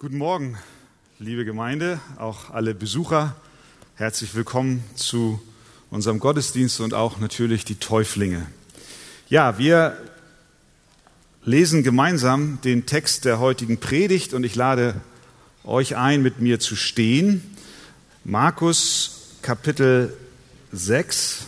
[0.00, 0.56] Guten Morgen,
[1.18, 3.36] liebe Gemeinde, auch alle Besucher.
[3.96, 5.42] Herzlich willkommen zu
[5.90, 8.46] unserem Gottesdienst und auch natürlich die Täuflinge.
[9.28, 9.98] Ja, wir
[11.44, 14.98] lesen gemeinsam den Text der heutigen Predigt und ich lade
[15.64, 17.54] euch ein, mit mir zu stehen.
[18.24, 20.16] Markus Kapitel
[20.72, 21.44] 6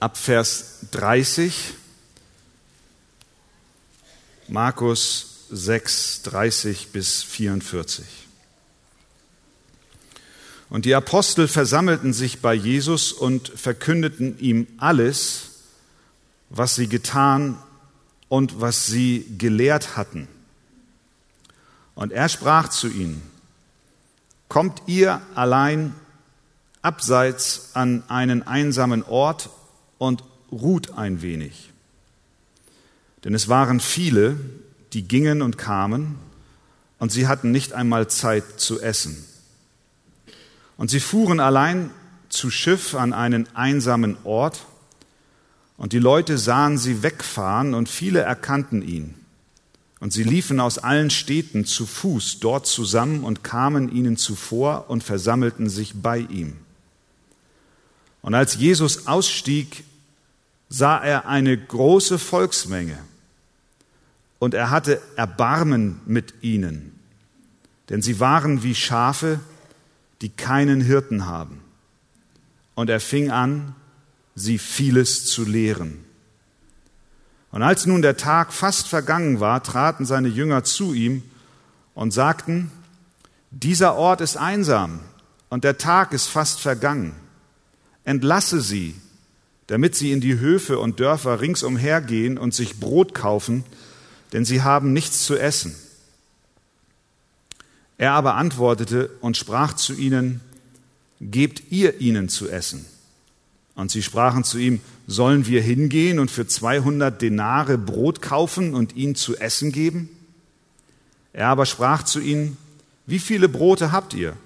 [0.00, 1.74] ab Vers 30.
[4.48, 8.04] Markus 6, 30 bis 44.
[10.68, 15.50] Und die Apostel versammelten sich bei Jesus und verkündeten ihm alles,
[16.48, 17.58] was sie getan
[18.28, 20.28] und was sie gelehrt hatten.
[21.94, 23.22] Und er sprach zu ihnen,
[24.48, 25.94] Kommt ihr allein
[26.82, 29.48] abseits an einen einsamen Ort
[29.98, 31.70] und ruht ein wenig.
[33.22, 34.38] Denn es waren viele,
[34.92, 36.16] die gingen und kamen,
[36.98, 39.24] und sie hatten nicht einmal Zeit zu essen.
[40.76, 41.90] Und sie fuhren allein
[42.28, 44.66] zu Schiff an einen einsamen Ort,
[45.76, 49.14] und die Leute sahen sie wegfahren, und viele erkannten ihn.
[49.98, 55.04] Und sie liefen aus allen Städten zu Fuß dort zusammen und kamen ihnen zuvor und
[55.04, 56.56] versammelten sich bei ihm.
[58.22, 59.84] Und als Jesus ausstieg,
[60.70, 62.98] sah er eine große Volksmenge
[64.40, 66.98] und er hatte Erbarmen mit ihnen,
[67.90, 69.38] denn sie waren wie Schafe,
[70.22, 71.60] die keinen Hirten haben.
[72.74, 73.76] Und er fing an,
[74.34, 76.04] sie vieles zu lehren.
[77.52, 81.22] Und als nun der Tag fast vergangen war, traten seine Jünger zu ihm
[81.94, 82.70] und sagten,
[83.50, 85.00] dieser Ort ist einsam
[85.50, 87.12] und der Tag ist fast vergangen.
[88.04, 88.94] Entlasse sie,
[89.66, 93.64] damit sie in die Höfe und Dörfer ringsumher gehen und sich Brot kaufen,
[94.32, 95.74] denn sie haben nichts zu essen.
[97.98, 100.40] Er aber antwortete und sprach zu ihnen,
[101.20, 102.86] Gebt ihr ihnen zu essen.
[103.74, 108.96] Und sie sprachen zu ihm, sollen wir hingehen und für 200 Denare Brot kaufen und
[108.96, 110.08] ihnen zu essen geben?
[111.32, 112.56] Er aber sprach zu ihnen,
[113.06, 114.36] wie viele Brote habt ihr?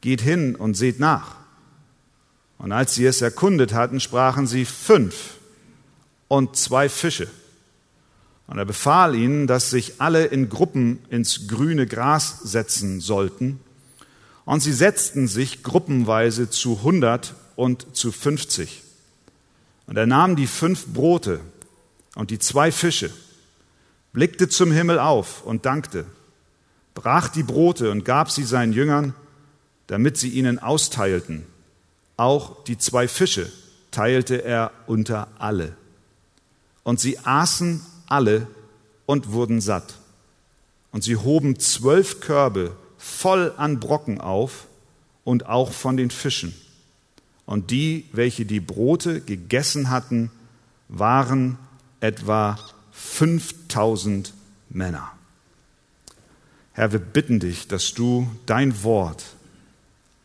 [0.00, 1.36] Geht hin und seht nach.
[2.58, 5.34] Und als sie es erkundet hatten, sprachen sie fünf
[6.28, 7.28] und zwei Fische.
[8.50, 13.60] Und er befahl ihnen, dass sich alle in Gruppen ins grüne Gras setzen sollten.
[14.44, 18.82] Und sie setzten sich gruppenweise zu hundert und zu fünfzig.
[19.86, 21.38] Und er nahm die fünf Brote
[22.16, 23.12] und die zwei Fische,
[24.12, 26.04] blickte zum Himmel auf und dankte,
[26.94, 29.14] brach die Brote und gab sie seinen Jüngern,
[29.86, 31.46] damit sie ihnen austeilten.
[32.16, 33.52] Auch die zwei Fische
[33.92, 35.76] teilte er unter alle.
[36.82, 38.46] Und sie aßen alle
[39.06, 39.94] und wurden satt.
[40.92, 44.66] Und sie hoben zwölf Körbe voll an Brocken auf
[45.24, 46.54] und auch von den Fischen.
[47.46, 50.30] Und die, welche die Brote gegessen hatten,
[50.88, 51.58] waren
[52.00, 52.58] etwa
[52.92, 54.34] 5000
[54.68, 55.10] Männer.
[56.72, 59.24] Herr, wir bitten dich, dass du dein Wort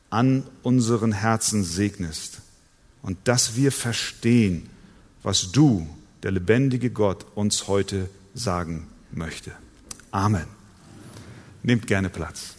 [0.09, 2.41] an unseren Herzen segnest
[3.01, 4.69] und dass wir verstehen,
[5.23, 5.87] was du,
[6.25, 9.51] der lebendige Gott, uns heute sagen möchte.
[10.09, 10.47] Amen.
[11.61, 12.55] Nehmt gerne Platz.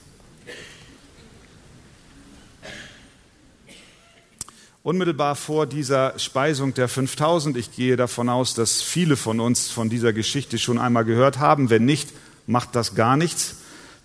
[4.84, 9.90] Unmittelbar vor dieser Speisung der 5000, ich gehe davon aus, dass viele von uns von
[9.90, 11.68] dieser Geschichte schon einmal gehört haben.
[11.68, 12.10] Wenn nicht,
[12.46, 13.56] macht das gar nichts.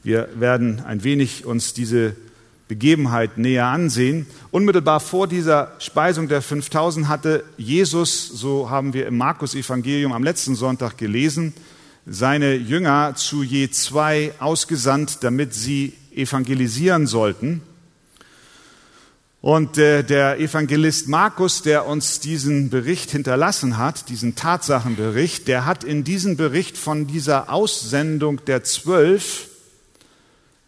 [0.01, 2.15] Wir werden ein wenig uns diese
[2.71, 4.27] Begebenheit näher ansehen.
[4.49, 10.23] Unmittelbar vor dieser Speisung der 5000 hatte Jesus, so haben wir im Markus Evangelium am
[10.23, 11.53] letzten Sonntag gelesen,
[12.05, 17.61] seine Jünger zu je zwei ausgesandt, damit sie evangelisieren sollten.
[19.41, 25.83] Und äh, der Evangelist Markus, der uns diesen Bericht hinterlassen hat, diesen Tatsachenbericht, der hat
[25.83, 29.49] in diesen Bericht von dieser Aussendung der Zwölf,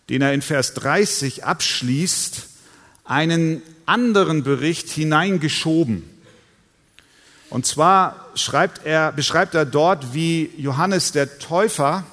[0.09, 2.47] den er in Vers 30 abschließt,
[3.05, 6.09] einen anderen Bericht hineingeschoben.
[7.49, 8.29] Und zwar
[8.83, 12.03] er, beschreibt er dort, wie Johannes der Täufer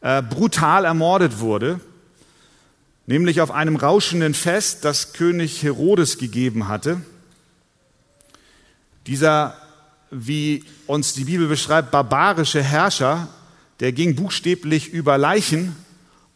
[0.00, 1.80] äh, brutal ermordet wurde
[3.06, 7.00] nämlich auf einem rauschenden Fest, das König Herodes gegeben hatte.
[9.06, 9.56] Dieser,
[10.10, 13.28] wie uns die Bibel beschreibt, barbarische Herrscher,
[13.80, 15.74] der ging buchstäblich über Leichen,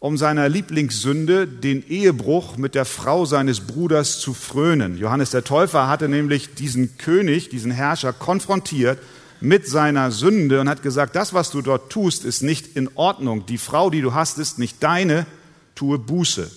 [0.06, 4.98] um seiner Lieblingssünde, den Ehebruch mit der Frau seines Bruders, zu frönen.
[4.98, 9.00] Johannes der Täufer hatte nämlich diesen König, diesen Herrscher konfrontiert
[9.40, 13.46] mit seiner Sünde und hat gesagt, das, was du dort tust, ist nicht in Ordnung.
[13.46, 15.26] Die Frau, die du hast, ist nicht deine,
[15.74, 16.52] tue Buße.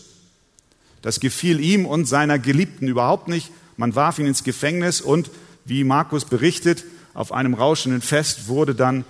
[1.02, 3.50] Das gefiel ihm und seiner Geliebten überhaupt nicht.
[3.78, 5.31] Man warf ihn ins Gefängnis und,
[5.66, 6.84] wie Markus berichtet,
[7.16, 9.06] auf einem rauschenden Fest wurde dann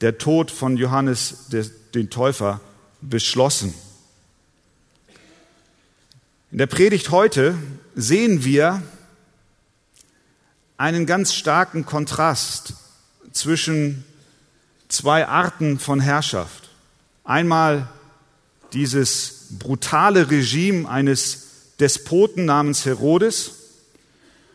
[0.00, 1.48] der Tod von Johannes
[1.94, 2.60] den Täufer
[3.02, 3.74] beschlossen.
[6.50, 7.56] In der Predigt heute
[7.94, 8.82] sehen wir
[10.76, 12.74] einen ganz starken Kontrast
[13.32, 14.04] zwischen
[14.88, 16.70] zwei Arten von Herrschaft.
[17.24, 17.88] Einmal
[18.72, 21.48] dieses brutale Regime eines
[21.80, 23.52] Despoten namens Herodes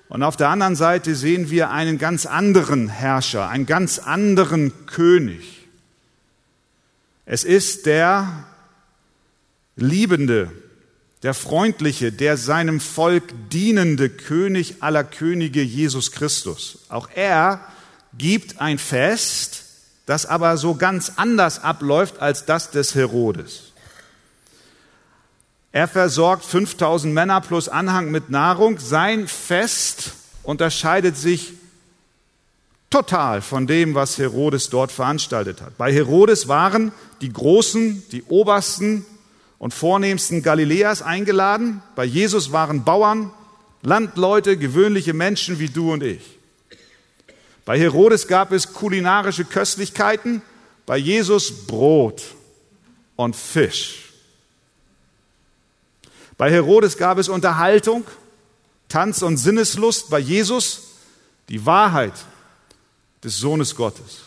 [0.09, 5.56] und auf der anderen Seite sehen wir einen ganz anderen Herrscher, einen ganz anderen König.
[7.29, 8.45] Es ist der
[9.75, 10.49] liebende,
[11.23, 16.85] der freundliche, der seinem Volk dienende König aller Könige Jesus Christus.
[16.87, 17.59] Auch er
[18.17, 19.65] gibt ein Fest,
[20.05, 23.73] das aber so ganz anders abläuft als das des Herodes.
[25.73, 28.79] Er versorgt 5000 Männer plus Anhang mit Nahrung.
[28.79, 30.13] Sein Fest
[30.43, 31.56] unterscheidet sich
[32.89, 35.77] total von dem, was Herodes dort veranstaltet hat.
[35.77, 36.91] Bei Herodes waren
[37.21, 39.05] die Großen, die Obersten
[39.59, 41.81] und Vornehmsten Galiläas eingeladen.
[41.95, 43.31] Bei Jesus waren Bauern,
[43.81, 46.37] Landleute, gewöhnliche Menschen wie du und ich.
[47.65, 50.41] Bei Herodes gab es kulinarische Köstlichkeiten,
[50.85, 52.23] bei Jesus Brot
[53.17, 54.13] und Fisch.
[56.37, 58.05] Bei Herodes gab es Unterhaltung,
[58.87, 60.09] Tanz und Sinneslust.
[60.09, 60.83] Bei Jesus
[61.49, 62.13] die Wahrheit
[63.23, 64.21] des Sohnes Gottes.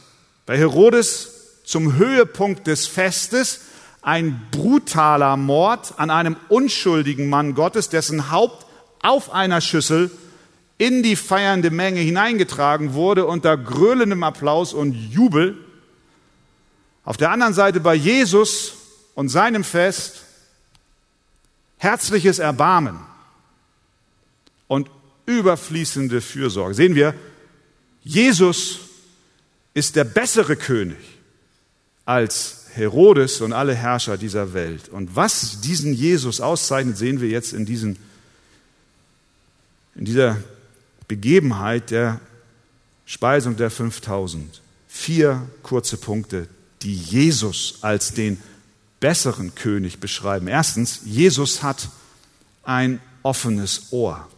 [0.47, 3.61] Bei Herodes zum Höhepunkt des Festes
[4.03, 8.67] ein brutaler Mord an einem unschuldigen Mann Gottes, dessen Haupt
[9.03, 10.11] auf einer Schüssel
[10.79, 15.59] in die feiernde Menge hineingetragen wurde unter gröhlendem Applaus und Jubel.
[17.05, 18.73] Auf der anderen Seite bei Jesus
[19.15, 20.25] und seinem Fest
[21.77, 22.99] herzliches Erbarmen
[24.69, 24.91] und
[25.27, 26.75] überfließende Fürsorge.
[26.75, 27.15] Sehen wir,
[28.03, 28.79] Jesus
[29.75, 30.99] ist der bessere König
[32.05, 34.89] als Herodes und alle Herrscher dieser Welt.
[34.89, 37.99] Und was diesen Jesus auszeichnet, sehen wir jetzt in, diesen,
[39.95, 40.37] in dieser
[41.09, 42.21] Begebenheit der
[43.07, 44.63] Speisung der 5000.
[44.89, 46.49] Vier kurze Punkte,
[46.83, 48.41] die Jesus als den
[49.01, 50.47] besseren König beschreiben.
[50.47, 51.89] Erstens, Jesus hat
[52.63, 54.29] ein offenes Ohr.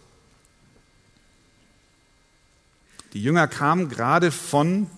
[3.13, 4.91] Die Jünger kamen gerade von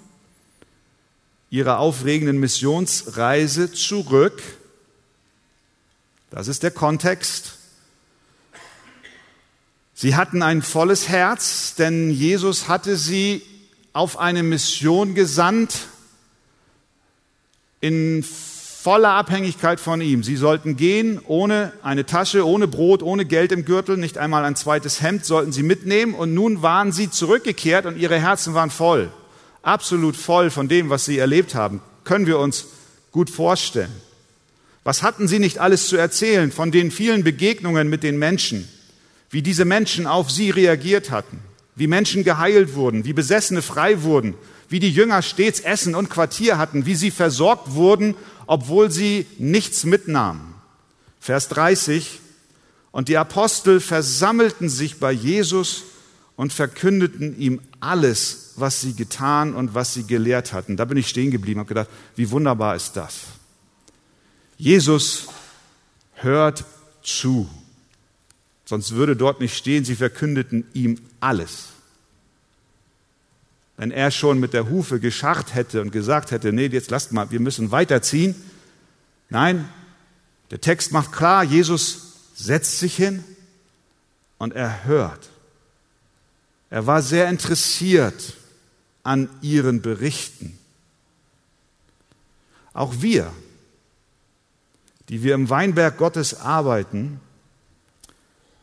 [1.50, 4.40] ihrer aufregenden Missionsreise zurück.
[6.30, 7.58] Das ist der Kontext.
[9.94, 13.42] Sie hatten ein volles Herz, denn Jesus hatte sie
[13.92, 15.86] auf eine Mission gesandt
[17.80, 18.24] in
[18.84, 20.22] voller Abhängigkeit von ihm.
[20.22, 24.56] Sie sollten gehen ohne eine Tasche, ohne Brot, ohne Geld im Gürtel, nicht einmal ein
[24.56, 26.14] zweites Hemd sollten sie mitnehmen.
[26.14, 29.10] Und nun waren sie zurückgekehrt und ihre Herzen waren voll,
[29.62, 31.80] absolut voll von dem, was sie erlebt haben.
[32.04, 32.66] Können wir uns
[33.10, 33.90] gut vorstellen.
[34.82, 38.68] Was hatten sie nicht alles zu erzählen von den vielen Begegnungen mit den Menschen,
[39.30, 41.38] wie diese Menschen auf sie reagiert hatten,
[41.74, 44.34] wie Menschen geheilt wurden, wie Besessene frei wurden,
[44.68, 48.14] wie die Jünger stets Essen und Quartier hatten, wie sie versorgt wurden
[48.46, 50.54] obwohl sie nichts mitnahmen.
[51.20, 52.20] Vers 30.
[52.90, 55.84] Und die Apostel versammelten sich bei Jesus
[56.36, 60.76] und verkündeten ihm alles, was sie getan und was sie gelehrt hatten.
[60.76, 63.22] Da bin ich stehen geblieben und gedacht, wie wunderbar ist das?
[64.56, 65.28] Jesus
[66.14, 66.64] hört
[67.02, 67.48] zu.
[68.64, 71.73] Sonst würde dort nicht stehen, sie verkündeten ihm alles.
[73.76, 77.30] Wenn er schon mit der Hufe gescharrt hätte und gesagt hätte, nee, jetzt lasst mal,
[77.30, 78.34] wir müssen weiterziehen.
[79.30, 79.68] Nein,
[80.50, 83.24] der Text macht klar, Jesus setzt sich hin
[84.38, 85.30] und er hört.
[86.70, 88.34] Er war sehr interessiert
[89.02, 90.58] an ihren Berichten.
[92.72, 93.32] Auch wir,
[95.08, 97.20] die wir im Weinberg Gottes arbeiten,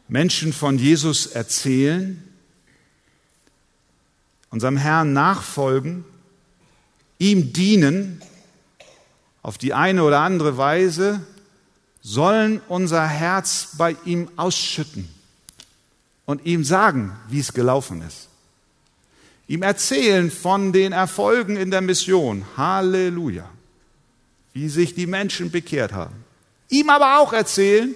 [0.07, 2.21] Menschen von Jesus erzählen,
[4.51, 6.05] unserem Herrn nachfolgen,
[7.17, 8.21] ihm dienen,
[9.41, 11.21] auf die eine oder andere Weise,
[12.01, 15.09] sollen unser Herz bei ihm ausschütten
[16.25, 18.27] und ihm sagen, wie es gelaufen ist.
[19.47, 22.45] Ihm erzählen von den Erfolgen in der Mission.
[22.55, 23.49] Halleluja.
[24.53, 26.23] Wie sich die Menschen bekehrt haben.
[26.69, 27.95] Ihm aber auch erzählen,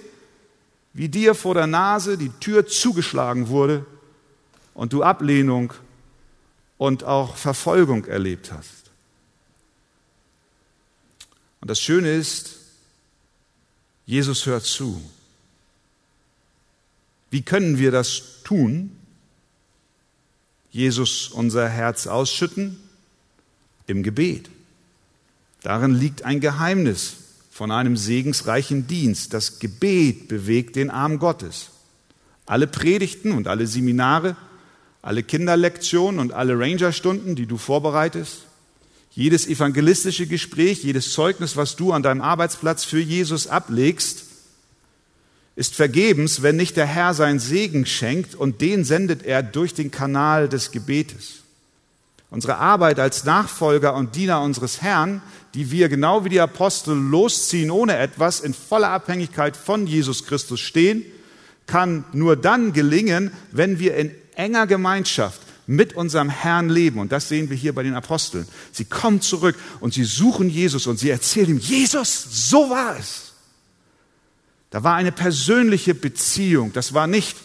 [0.92, 3.86] wie dir vor der Nase die Tür zugeschlagen wurde
[4.74, 5.72] und du Ablehnung
[6.78, 8.90] und auch Verfolgung erlebt hast.
[11.60, 12.56] Und das Schöne ist,
[14.04, 15.02] Jesus hört zu.
[17.30, 18.96] Wie können wir das tun?
[20.70, 22.78] Jesus unser Herz ausschütten?
[23.86, 24.50] Im Gebet.
[25.62, 27.16] Darin liegt ein Geheimnis
[27.50, 29.32] von einem segensreichen Dienst.
[29.32, 31.70] Das Gebet bewegt den Arm Gottes.
[32.44, 34.36] Alle Predigten und alle Seminare,
[35.06, 38.38] alle Kinderlektionen und alle Rangerstunden, die du vorbereitest,
[39.12, 44.24] jedes evangelistische Gespräch, jedes Zeugnis, was du an deinem Arbeitsplatz für Jesus ablegst,
[45.54, 49.92] ist vergebens, wenn nicht der Herr seinen Segen schenkt und den sendet er durch den
[49.92, 51.34] Kanal des Gebetes.
[52.28, 55.22] Unsere Arbeit als Nachfolger und Diener unseres Herrn,
[55.54, 60.58] die wir genau wie die Apostel losziehen, ohne etwas in voller Abhängigkeit von Jesus Christus
[60.58, 61.04] stehen,
[61.68, 67.00] kann nur dann gelingen, wenn wir in enger Gemeinschaft mit unserem Herrn leben.
[67.00, 68.46] Und das sehen wir hier bei den Aposteln.
[68.72, 73.32] Sie kommen zurück und sie suchen Jesus und sie erzählen ihm, Jesus, so war es.
[74.70, 76.72] Da war eine persönliche Beziehung.
[76.72, 77.36] Das war nicht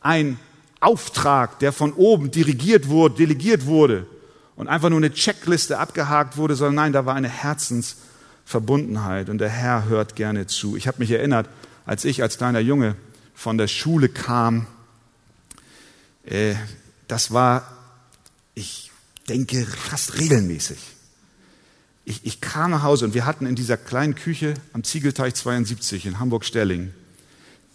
[0.00, 0.38] ein
[0.80, 4.06] Auftrag, der von oben dirigiert wurde, delegiert wurde
[4.54, 9.48] und einfach nur eine Checkliste abgehakt wurde, sondern nein, da war eine Herzensverbundenheit und der
[9.48, 10.76] Herr hört gerne zu.
[10.76, 11.48] Ich habe mich erinnert,
[11.86, 12.96] als ich als kleiner Junge
[13.34, 14.66] von der Schule kam,
[16.26, 16.54] äh,
[17.08, 17.76] das war,
[18.54, 18.90] ich
[19.28, 20.78] denke, fast regelmäßig.
[22.04, 26.06] Ich, ich kam nach Hause und wir hatten in dieser kleinen Küche am Ziegelteich 72
[26.06, 26.92] in Hamburg-Sterling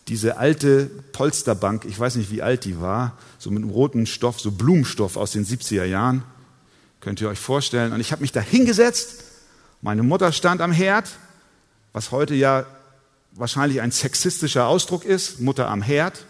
[0.09, 4.39] diese alte Polsterbank, ich weiß nicht, wie alt die war, so mit einem roten Stoff,
[4.39, 6.23] so Blumenstoff aus den 70er Jahren.
[6.99, 7.93] Könnt ihr euch vorstellen.
[7.93, 9.23] Und ich habe mich da hingesetzt.
[9.81, 11.09] Meine Mutter stand am Herd,
[11.93, 12.65] was heute ja
[13.33, 16.25] wahrscheinlich ein sexistischer Ausdruck ist, Mutter am Herd.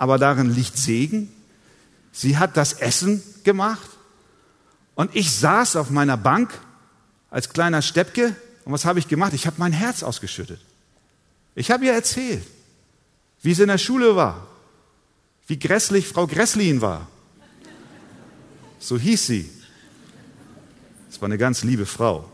[0.00, 1.30] Aber darin liegt Segen.
[2.10, 3.86] Sie hat das Essen gemacht
[4.94, 6.58] und ich saß auf meiner Bank
[7.28, 9.34] als kleiner Steppke und was habe ich gemacht?
[9.34, 10.58] Ich habe mein Herz ausgeschüttet.
[11.54, 12.42] Ich habe ihr erzählt,
[13.42, 14.46] wie es in der Schule war,
[15.46, 17.06] wie grässlich Frau Gresslin war.
[18.78, 19.50] So hieß sie.
[21.10, 22.26] Es war eine ganz liebe Frau.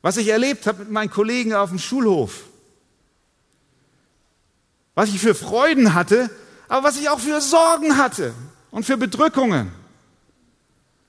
[0.00, 2.47] Was ich erlebt habe mit meinen Kollegen auf dem Schulhof,
[4.98, 6.28] was ich für Freuden hatte,
[6.66, 8.34] aber was ich auch für Sorgen hatte
[8.72, 9.70] und für Bedrückungen.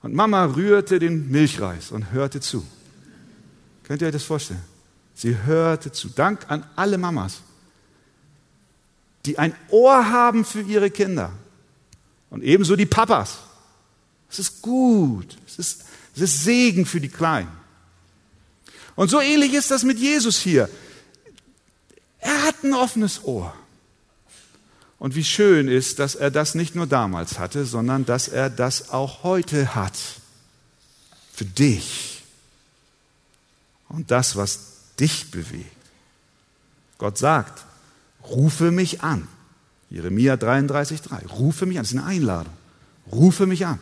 [0.00, 2.64] Und Mama rührte den Milchreis und hörte zu.
[3.82, 4.62] Könnt ihr euch das vorstellen?
[5.16, 6.08] Sie hörte zu.
[6.08, 7.40] Dank an alle Mamas,
[9.26, 11.32] die ein Ohr haben für ihre Kinder.
[12.30, 13.38] Und ebenso die Papas.
[14.30, 15.36] Es ist gut.
[15.48, 17.50] Es ist, es ist Segen für die Kleinen.
[18.94, 20.70] Und so ähnlich ist das mit Jesus hier.
[22.20, 23.52] Er hat ein offenes Ohr.
[25.00, 28.90] Und wie schön ist, dass er das nicht nur damals hatte, sondern dass er das
[28.90, 29.96] auch heute hat.
[31.32, 32.22] Für dich.
[33.88, 34.60] Und das, was
[35.00, 35.74] dich bewegt.
[36.98, 37.64] Gott sagt,
[38.28, 39.26] rufe mich an.
[39.88, 41.28] Jeremia 33,3.
[41.28, 41.84] Rufe mich an.
[41.84, 42.52] Das ist eine Einladung.
[43.10, 43.80] Rufe mich an.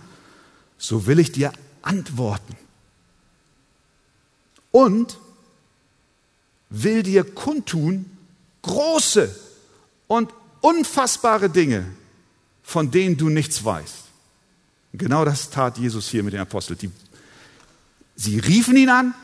[0.78, 2.56] So will ich dir antworten.
[4.70, 5.18] Und
[6.70, 8.08] will dir kundtun
[8.62, 9.34] große
[10.06, 11.86] und unfassbare Dinge,
[12.62, 14.04] von denen du nichts weißt.
[14.92, 16.78] Und genau das tat Jesus hier mit den Aposteln.
[16.78, 16.90] Die,
[18.16, 19.14] sie riefen ihn an,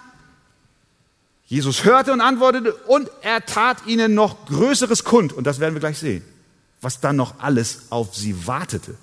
[1.47, 5.33] Jesus hörte und antwortete und er tat ihnen noch Größeres kund.
[5.33, 6.25] Und das werden wir gleich sehen,
[6.81, 8.95] was dann noch alles auf sie wartete,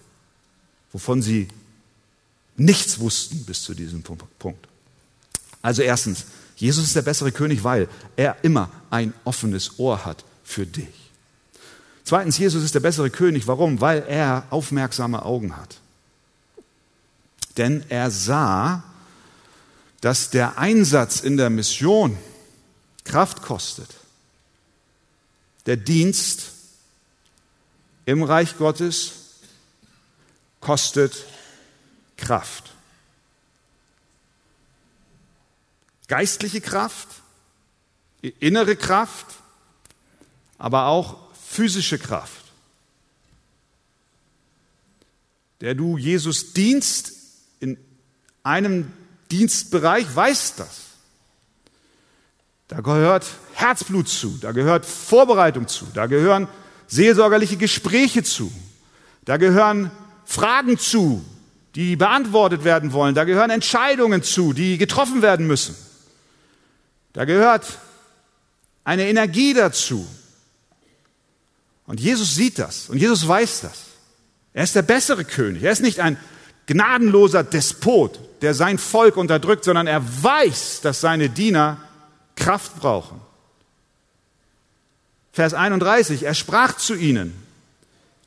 [0.91, 1.47] wovon sie
[2.57, 4.67] nichts wussten bis zu diesem Punkt.
[5.61, 10.65] Also erstens, Jesus ist der bessere König, weil er immer ein offenes Ohr hat für
[10.65, 11.00] dich.
[12.11, 13.47] Zweitens, Jesus ist der bessere König.
[13.47, 13.79] Warum?
[13.79, 15.77] Weil er aufmerksame Augen hat.
[17.55, 18.83] Denn er sah,
[20.01, 22.17] dass der Einsatz in der Mission
[23.05, 23.87] Kraft kostet.
[25.67, 26.51] Der Dienst
[28.03, 29.13] im Reich Gottes
[30.59, 31.15] kostet
[32.17, 32.71] Kraft.
[36.09, 37.07] Geistliche Kraft,
[38.21, 39.27] innere Kraft,
[40.57, 42.45] aber auch physische Kraft,
[45.59, 47.11] der du Jesus dienst
[47.59, 47.77] in
[48.41, 48.91] einem
[49.31, 50.81] Dienstbereich, weißt das.
[52.69, 56.47] Da gehört Herzblut zu, da gehört Vorbereitung zu, da gehören
[56.87, 58.51] seelsorgerliche Gespräche zu,
[59.25, 59.91] da gehören
[60.23, 61.23] Fragen zu,
[61.75, 65.75] die beantwortet werden wollen, da gehören Entscheidungen zu, die getroffen werden müssen.
[67.11, 67.77] Da gehört
[68.85, 70.07] eine Energie dazu.
[71.91, 73.81] Und Jesus sieht das und Jesus weiß das.
[74.53, 75.63] Er ist der bessere König.
[75.63, 76.15] Er ist nicht ein
[76.65, 81.81] gnadenloser Despot, der sein Volk unterdrückt, sondern er weiß, dass seine Diener
[82.37, 83.19] Kraft brauchen.
[85.33, 87.33] Vers 31, er sprach zu ihnen,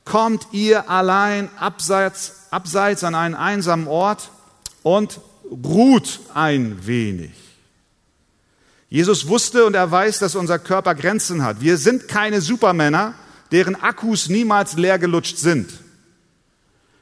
[0.05, 4.31] kommt ihr allein abseits, abseits an einen einsamen Ort
[4.83, 7.33] und ruht ein wenig.
[8.91, 11.63] Jesus wusste und er weiß, dass unser Körper Grenzen hat.
[11.63, 13.15] Wir sind keine Supermänner,
[13.53, 15.71] deren Akkus niemals leer gelutscht sind.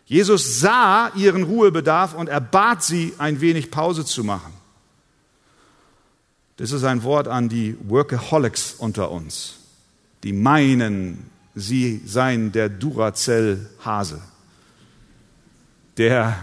[0.05, 4.53] Jesus sah ihren Ruhebedarf und er bat sie, ein wenig Pause zu machen.
[6.57, 9.55] Das ist ein Wort an die Workaholics unter uns,
[10.23, 14.21] die meinen, sie seien der Duracell-Hase,
[15.97, 16.39] der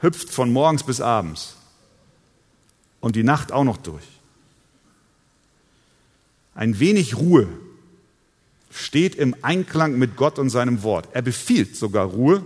[0.00, 1.56] hüpft von morgens bis abends
[3.00, 4.04] und die Nacht auch noch durch.
[6.54, 7.48] Ein wenig Ruhe
[8.76, 11.08] steht im Einklang mit Gott und seinem Wort.
[11.12, 12.42] Er befiehlt sogar Ruhe.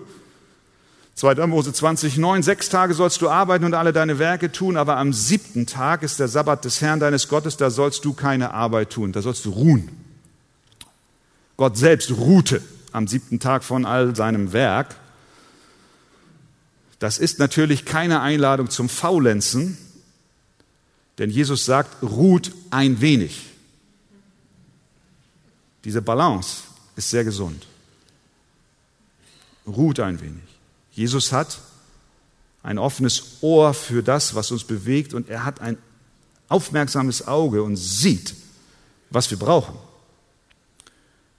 [1.17, 1.47] 2.
[1.47, 5.13] Mose 20, 9, sechs Tage sollst du arbeiten und alle deine Werke tun, aber am
[5.13, 9.13] siebten Tag ist der Sabbat des Herrn deines Gottes, da sollst du keine Arbeit tun,
[9.13, 9.91] da sollst du ruhen.
[11.59, 14.97] Gott selbst ruhte am siebten Tag von all seinem Werk.
[17.01, 19.77] Das ist natürlich keine Einladung zum Faulenzen,
[21.19, 23.50] denn Jesus sagt, ruht ein wenig.
[25.85, 26.63] Diese Balance
[26.97, 27.67] ist sehr gesund.
[29.67, 30.43] Ruht ein wenig.
[30.93, 31.61] Jesus hat
[32.63, 35.79] ein offenes Ohr für das, was uns bewegt und er hat ein
[36.49, 38.35] aufmerksames Auge und sieht,
[39.11, 39.75] was wir brauchen.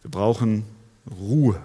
[0.02, 0.66] Wir brauchen
[1.10, 1.62] Ruhe.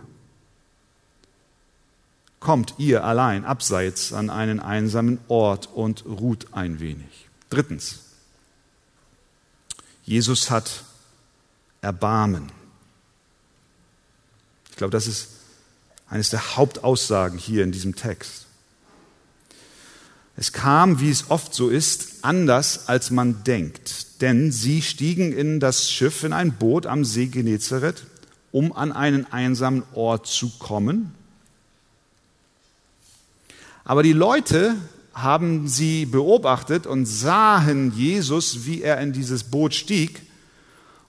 [2.40, 7.28] Kommt ihr allein abseits an einen einsamen Ort und ruht ein wenig.
[7.48, 8.00] Drittens,
[10.04, 10.84] Jesus hat
[11.80, 12.52] Erbarmen.
[14.76, 15.28] Ich glaube, das ist
[16.06, 18.44] eines der Hauptaussagen hier in diesem Text.
[20.36, 24.20] Es kam, wie es oft so ist, anders, als man denkt.
[24.20, 28.04] Denn sie stiegen in das Schiff, in ein Boot am See Genezareth,
[28.52, 31.14] um an einen einsamen Ort zu kommen.
[33.82, 34.76] Aber die Leute
[35.14, 40.20] haben sie beobachtet und sahen Jesus, wie er in dieses Boot stieg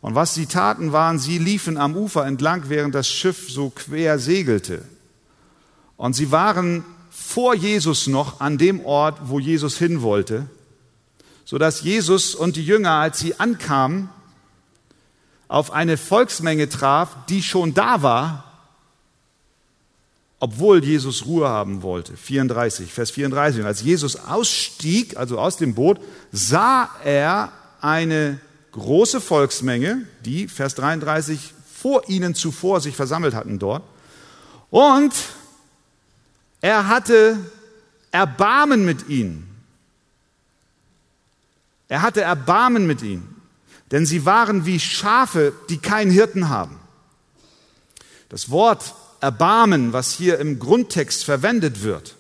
[0.02, 4.20] und was sie taten, waren, sie liefen am Ufer entlang, während das Schiff so quer
[4.20, 4.84] segelte.
[5.96, 10.48] Und sie waren vor Jesus noch an dem Ort, wo Jesus hin wollte,
[11.46, 14.10] sodass Jesus und die Jünger, als sie ankamen,
[15.48, 18.44] auf eine Volksmenge traf, die schon da war,
[20.40, 22.16] obwohl Jesus Ruhe haben wollte.
[22.16, 23.62] 34, Vers 34.
[23.62, 26.00] Und als Jesus ausstieg, also aus dem Boot,
[26.32, 28.40] sah er eine
[28.72, 33.84] große Volksmenge, die, Vers 33, vor ihnen zuvor sich versammelt hatten dort.
[34.70, 35.14] Und
[36.62, 37.38] er hatte
[38.12, 39.48] Erbarmen mit ihnen.
[41.88, 43.42] Er hatte Erbarmen mit ihnen,
[43.92, 46.80] denn sie waren wie Schafe, die keinen Hirten haben.
[48.30, 52.17] Das Wort Erbarmen, was hier im Grundtext verwendet wird,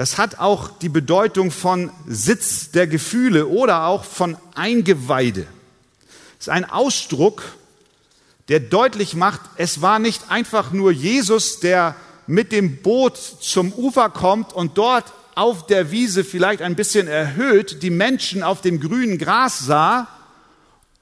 [0.00, 5.42] das hat auch die Bedeutung von Sitz der Gefühle oder auch von Eingeweide.
[6.38, 7.42] Es ist ein Ausdruck,
[8.48, 14.08] der deutlich macht, es war nicht einfach nur Jesus, der mit dem Boot zum Ufer
[14.08, 19.18] kommt und dort auf der Wiese vielleicht ein bisschen erhöht die Menschen auf dem grünen
[19.18, 20.08] Gras sah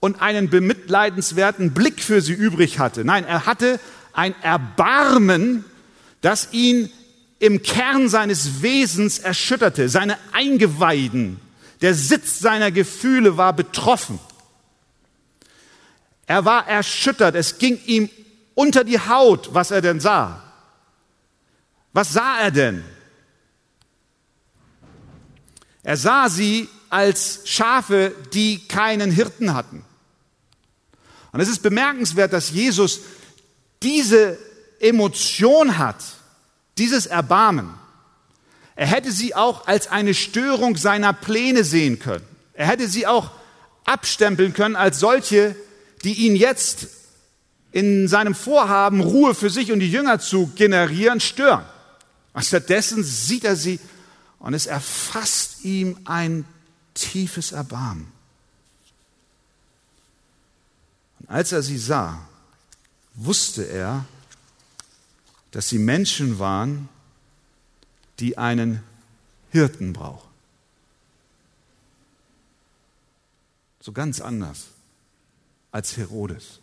[0.00, 3.04] und einen bemitleidenswerten Blick für sie übrig hatte.
[3.04, 3.78] Nein, er hatte
[4.12, 5.64] ein Erbarmen,
[6.20, 6.90] das ihn
[7.38, 11.40] im Kern seines Wesens erschütterte, seine Eingeweiden,
[11.80, 14.18] der Sitz seiner Gefühle war betroffen.
[16.26, 18.10] Er war erschüttert, es ging ihm
[18.54, 20.42] unter die Haut, was er denn sah.
[21.92, 22.84] Was sah er denn?
[25.82, 29.84] Er sah sie als Schafe, die keinen Hirten hatten.
[31.32, 33.00] Und es ist bemerkenswert, dass Jesus
[33.82, 34.38] diese
[34.80, 36.02] Emotion hat,
[36.78, 37.74] dieses Erbarmen.
[38.76, 42.24] Er hätte sie auch als eine Störung seiner Pläne sehen können.
[42.54, 43.32] Er hätte sie auch
[43.84, 45.56] abstempeln können als solche,
[46.04, 46.88] die ihn jetzt
[47.72, 51.64] in seinem Vorhaben, Ruhe für sich und die Jünger zu generieren, stören.
[52.32, 53.80] Und stattdessen sieht er sie
[54.38, 56.44] und es erfasst ihm ein
[56.94, 58.12] tiefes Erbarmen.
[61.20, 62.20] Und als er sie sah,
[63.14, 64.04] wusste er,
[65.58, 66.88] dass sie Menschen waren,
[68.20, 68.80] die einen
[69.50, 70.28] Hirten brauchen.
[73.80, 74.68] So ganz anders
[75.72, 76.60] als Herodes.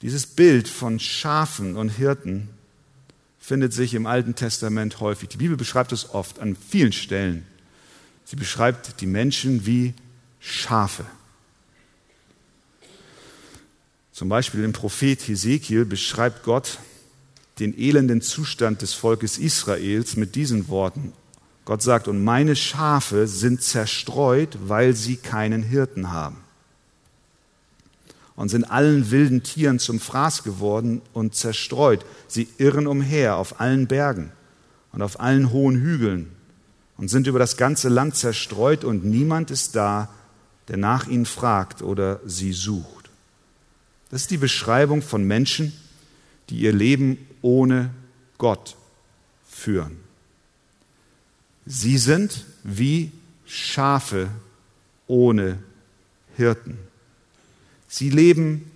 [0.00, 2.48] Dieses Bild von Schafen und Hirten
[3.38, 5.28] findet sich im Alten Testament häufig.
[5.28, 7.46] Die Bibel beschreibt es oft an vielen Stellen.
[8.24, 9.92] Sie beschreibt die Menschen wie
[10.40, 11.04] Schafe.
[14.12, 16.78] Zum Beispiel im Prophet Hesekiel beschreibt Gott
[17.58, 21.12] den elenden Zustand des Volkes Israels mit diesen Worten.
[21.64, 26.38] Gott sagt, und meine Schafe sind zerstreut, weil sie keinen Hirten haben.
[28.34, 32.04] Und sind allen wilden Tieren zum Fraß geworden und zerstreut.
[32.26, 34.32] Sie irren umher auf allen Bergen
[34.92, 36.30] und auf allen hohen Hügeln
[36.96, 40.08] und sind über das ganze Land zerstreut und niemand ist da,
[40.68, 42.99] der nach ihnen fragt oder sie sucht.
[44.10, 45.72] Das ist die Beschreibung von Menschen,
[46.48, 47.90] die ihr Leben ohne
[48.38, 48.76] Gott
[49.48, 49.98] führen.
[51.64, 53.12] Sie sind wie
[53.46, 54.28] Schafe
[55.06, 55.58] ohne
[56.36, 56.78] Hirten.
[57.88, 58.70] Sie leben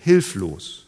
[0.00, 0.86] hilflos.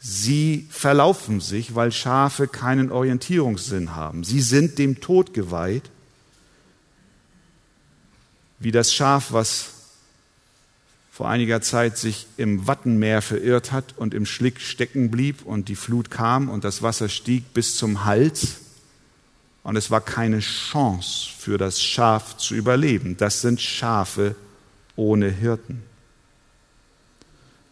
[0.00, 4.24] Sie verlaufen sich, weil Schafe keinen Orientierungssinn haben.
[4.24, 5.90] Sie sind dem Tod geweiht,
[8.58, 9.73] wie das Schaf, was
[11.14, 15.76] vor einiger Zeit sich im Wattenmeer verirrt hat und im Schlick stecken blieb und die
[15.76, 18.56] Flut kam und das Wasser stieg bis zum Hals
[19.62, 23.16] und es war keine Chance für das Schaf zu überleben.
[23.16, 24.34] Das sind Schafe
[24.96, 25.84] ohne Hirten.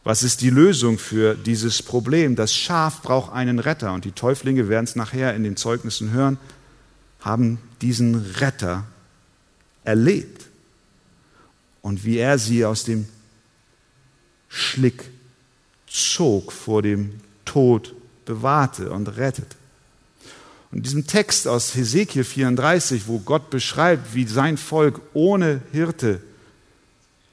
[0.04, 2.36] Was ist die Lösung für dieses Problem?
[2.36, 6.38] Das Schaf braucht einen Retter und die Täuflinge werden es nachher in den Zeugnissen hören,
[7.18, 8.84] haben diesen Retter
[9.82, 10.46] erlebt
[11.80, 13.08] und wie er sie aus dem
[14.52, 15.04] Schlick
[15.86, 17.94] zog, vor dem Tod
[18.26, 19.56] bewahrte und rettete.
[20.70, 26.20] Und in diesem Text aus Hesekiel 34, wo Gott beschreibt, wie sein Volk ohne Hirte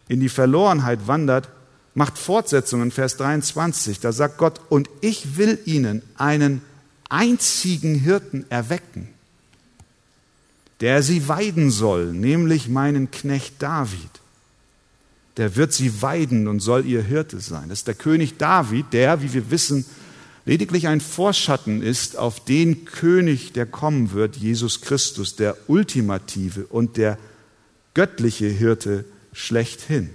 [0.07, 1.49] in die Verlorenheit wandert,
[1.93, 3.99] macht Fortsetzung in Vers 23.
[3.99, 6.61] Da sagt Gott, und ich will ihnen einen
[7.09, 9.09] einzigen Hirten erwecken,
[10.79, 14.18] der sie weiden soll, nämlich meinen Knecht David
[15.37, 17.69] der wird sie weiden und soll ihr Hirte sein.
[17.69, 19.85] Das ist der König David, der, wie wir wissen,
[20.45, 26.97] lediglich ein Vorschatten ist auf den König, der kommen wird, Jesus Christus, der ultimative und
[26.97, 27.17] der
[27.93, 30.09] göttliche Hirte schlechthin.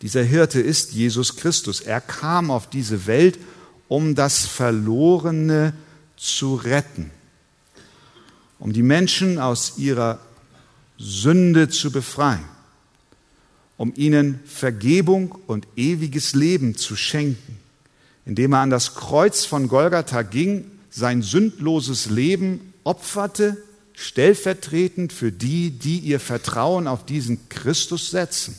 [0.00, 1.80] Dieser Hirte ist Jesus Christus.
[1.80, 3.38] Er kam auf diese Welt,
[3.86, 5.74] um das Verlorene
[6.16, 7.10] zu retten,
[8.58, 10.18] um die Menschen aus ihrer
[10.98, 12.44] Sünde zu befreien
[13.82, 17.58] um ihnen Vergebung und ewiges Leben zu schenken,
[18.24, 23.56] indem er an das Kreuz von Golgatha ging, sein sündloses Leben opferte,
[23.94, 28.54] stellvertretend für die, die ihr Vertrauen auf diesen Christus setzen.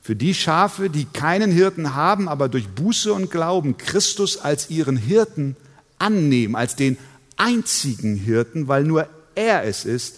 [0.00, 4.98] Für die Schafe, die keinen Hirten haben, aber durch Buße und Glauben Christus als ihren
[4.98, 5.56] Hirten
[5.98, 6.96] annehmen, als den
[7.36, 10.14] einzigen Hirten, weil nur er es ist,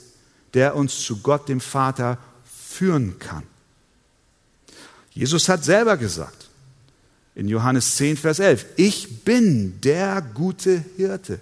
[0.53, 3.45] der uns zu Gott dem Vater führen kann.
[5.15, 6.49] Jesus hat selber gesagt,
[7.37, 11.41] in Johannes 10, Vers 11, ich bin der gute Hirte.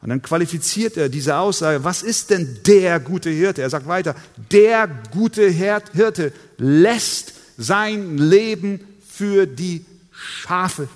[0.00, 3.62] Und dann qualifiziert er diese Aussage, was ist denn der gute Hirte?
[3.62, 4.16] Er sagt weiter,
[4.50, 10.88] der gute Hirte lässt sein Leben für die Schafe.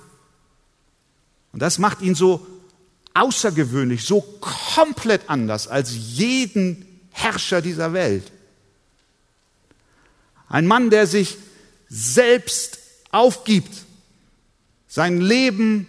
[1.53, 2.45] Und das macht ihn so
[3.13, 8.31] außergewöhnlich, so komplett anders als jeden Herrscher dieser Welt.
[10.49, 11.37] Ein Mann, der sich
[11.89, 12.79] selbst
[13.11, 13.71] aufgibt,
[14.87, 15.87] sein Leben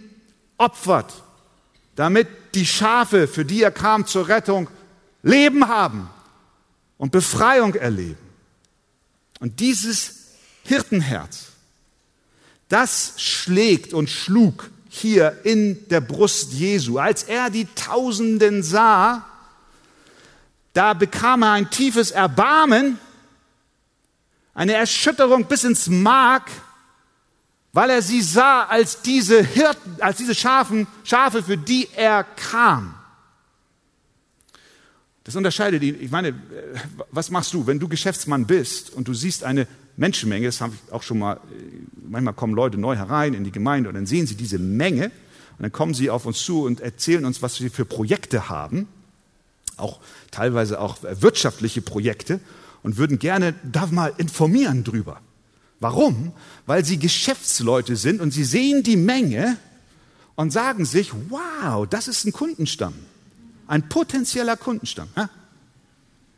[0.57, 1.13] opfert,
[1.95, 4.69] damit die Schafe, für die er kam zur Rettung,
[5.21, 6.09] Leben haben
[6.97, 8.17] und Befreiung erleben.
[9.39, 10.27] Und dieses
[10.63, 11.47] Hirtenherz,
[12.67, 16.99] das schlägt und schlug hier in der Brust Jesu.
[16.99, 19.25] Als er die Tausenden sah,
[20.73, 22.99] da bekam er ein tiefes Erbarmen
[24.53, 26.49] eine Erschütterung bis ins Mark,
[27.71, 32.95] weil er sie sah als diese Hirten, als diese Schafen, Schafe, für die er kam.
[35.23, 35.95] Das unterscheidet ihn.
[36.01, 36.33] Ich meine,
[37.11, 40.91] was machst du, wenn du Geschäftsmann bist und du siehst eine Menschenmenge, das habe ich
[40.91, 41.39] auch schon mal,
[42.07, 45.63] manchmal kommen Leute neu herein in die Gemeinde und dann sehen sie diese Menge und
[45.63, 48.87] dann kommen sie auf uns zu und erzählen uns, was sie für Projekte haben,
[49.77, 49.99] auch
[50.31, 52.39] teilweise auch wirtschaftliche Projekte
[52.83, 55.21] und würden gerne da mal informieren drüber.
[55.79, 56.33] Warum?
[56.65, 59.57] Weil sie Geschäftsleute sind und sie sehen die Menge
[60.35, 62.93] und sagen sich, wow, das ist ein Kundenstamm,
[63.67, 65.09] ein potenzieller Kundenstamm.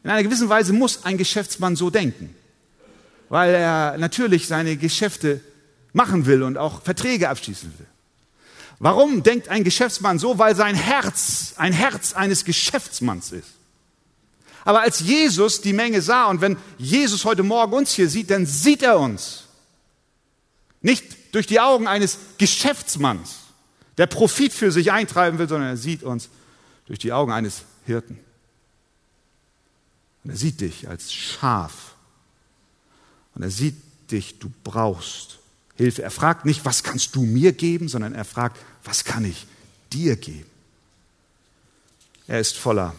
[0.03, 2.35] In einer gewissen Weise muss ein Geschäftsmann so denken,
[3.29, 5.41] weil er natürlich seine Geschäfte
[5.93, 7.87] machen will und auch Verträge abschließen will.
[8.79, 10.39] Warum denkt ein Geschäftsmann so?
[10.39, 13.49] Weil sein Herz ein Herz eines Geschäftsmanns ist.
[14.63, 18.45] Aber als Jesus die Menge sah und wenn Jesus heute Morgen uns hier sieht, dann
[18.45, 19.45] sieht er uns.
[20.81, 23.37] Nicht durch die Augen eines Geschäftsmanns,
[23.97, 26.29] der Profit für sich eintreiben will, sondern er sieht uns
[26.85, 28.19] durch die Augen eines Hirten.
[30.23, 31.95] Und er sieht dich als Schaf.
[33.33, 33.75] Und er sieht
[34.11, 35.39] dich, du brauchst
[35.75, 36.03] Hilfe.
[36.03, 39.47] Er fragt nicht, was kannst du mir geben, sondern er fragt, was kann ich
[39.91, 40.49] dir geben?
[42.27, 42.93] Er ist voller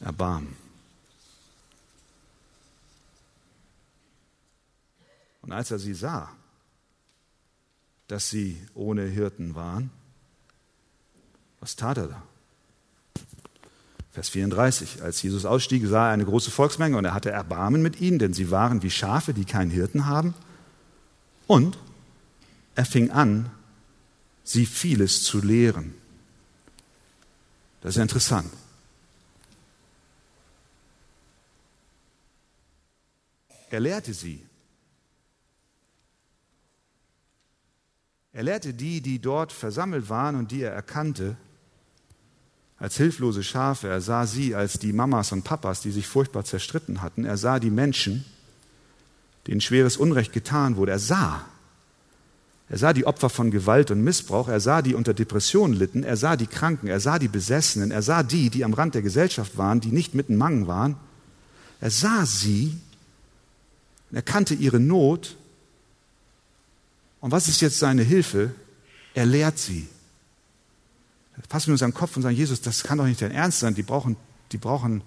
[0.00, 0.63] Erbarmen.
[5.44, 6.30] Und als er sie sah,
[8.08, 9.90] dass sie ohne Hirten waren,
[11.60, 12.22] was tat er da?
[14.12, 15.02] Vers 34.
[15.02, 18.32] Als Jesus ausstieg, sah er eine große Volksmenge und er hatte Erbarmen mit ihnen, denn
[18.32, 20.34] sie waren wie Schafe, die keinen Hirten haben.
[21.46, 21.76] Und
[22.74, 23.50] er fing an,
[24.44, 25.94] sie vieles zu lehren.
[27.82, 28.50] Das ist interessant.
[33.68, 34.40] Er lehrte sie.
[38.34, 41.36] Er lehrte die, die dort versammelt waren und die er erkannte,
[42.78, 43.86] als hilflose Schafe.
[43.86, 47.24] Er sah sie als die Mamas und Papas, die sich furchtbar zerstritten hatten.
[47.24, 48.24] Er sah die Menschen,
[49.46, 50.90] denen schweres Unrecht getan wurde.
[50.90, 51.44] Er sah.
[52.68, 54.48] Er sah die Opfer von Gewalt und Missbrauch.
[54.48, 56.02] Er sah die unter Depressionen litten.
[56.02, 56.88] Er sah die Kranken.
[56.88, 57.92] Er sah die Besessenen.
[57.92, 60.96] Er sah die, die am Rand der Gesellschaft waren, die nicht mitten Mangen waren.
[61.80, 62.76] Er sah sie.
[64.10, 65.36] Er kannte ihre Not.
[67.24, 68.54] Und was ist jetzt seine Hilfe?
[69.14, 69.88] Er lehrt sie
[71.48, 73.74] fassen wir uns am Kopf und sagen, Jesus, das kann doch nicht dein Ernst sein.
[73.74, 74.16] Die brauchen,
[74.52, 75.02] die brauchen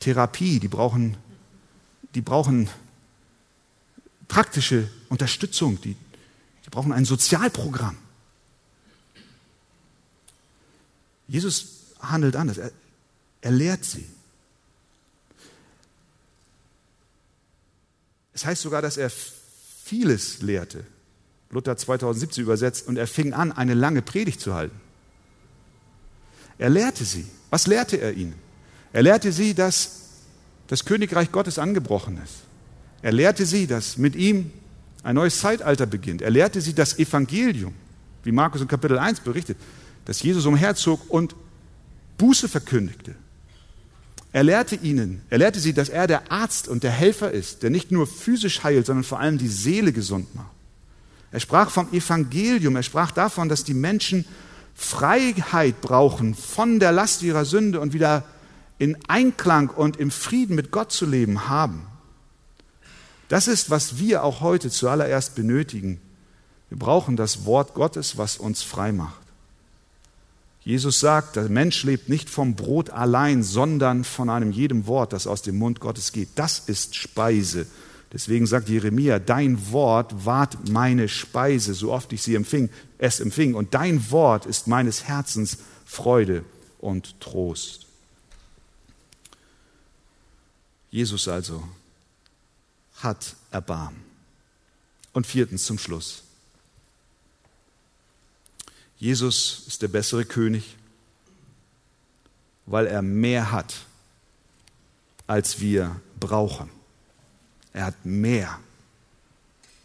[0.00, 1.16] Therapie, die brauchen,
[2.14, 2.68] die brauchen
[4.28, 5.96] praktische Unterstützung, die,
[6.64, 7.96] die brauchen ein Sozialprogramm.
[11.28, 11.66] Jesus
[12.00, 12.58] handelt anders.
[12.58, 12.72] Er,
[13.40, 14.06] er lehrt sie.
[18.34, 19.10] Es heißt sogar, dass er
[19.92, 20.84] vieles lehrte.
[21.50, 24.80] Luther 2017 übersetzt, und er fing an, eine lange Predigt zu halten.
[26.56, 27.26] Er lehrte sie.
[27.50, 28.34] Was lehrte er ihnen?
[28.94, 30.08] Er lehrte sie, dass
[30.68, 32.36] das Königreich Gottes angebrochen ist.
[33.02, 34.50] Er lehrte sie, dass mit ihm
[35.02, 36.22] ein neues Zeitalter beginnt.
[36.22, 37.74] Er lehrte sie das Evangelium,
[38.22, 39.58] wie Markus in Kapitel 1 berichtet,
[40.06, 41.36] dass Jesus umherzog und
[42.16, 43.14] Buße verkündigte.
[44.32, 47.70] Er lehrte ihnen, er lehrte sie, dass er der Arzt und der Helfer ist, der
[47.70, 50.50] nicht nur physisch heilt, sondern vor allem die Seele gesund macht.
[51.30, 54.24] Er sprach vom Evangelium, er sprach davon, dass die Menschen
[54.74, 58.24] Freiheit brauchen von der Last ihrer Sünde und wieder
[58.78, 61.86] in Einklang und im Frieden mit Gott zu leben haben.
[63.28, 66.00] Das ist, was wir auch heute zuallererst benötigen.
[66.68, 69.21] Wir brauchen das Wort Gottes, was uns frei macht.
[70.64, 75.26] Jesus sagt, der Mensch lebt nicht vom Brot allein, sondern von einem jedem Wort, das
[75.26, 76.28] aus dem Mund Gottes geht.
[76.36, 77.66] Das ist Speise
[78.12, 83.54] Deswegen sagt Jeremia, dein Wort ward meine Speise, so oft ich sie empfing, es empfing.
[83.54, 86.44] Und dein Wort ist meines Herzens Freude
[86.78, 87.86] und Trost.
[90.90, 91.66] Jesus also
[92.96, 94.02] hat Erbarmen.
[95.14, 96.21] Und viertens zum Schluss.
[99.02, 100.76] Jesus ist der bessere König,
[102.66, 103.74] weil er mehr hat,
[105.26, 106.70] als wir brauchen.
[107.72, 108.60] Er hat mehr,